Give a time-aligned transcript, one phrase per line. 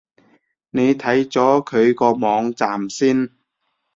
[0.71, 3.29] 你睇咗佢個網站先